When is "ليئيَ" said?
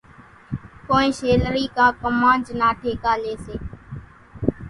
3.23-3.37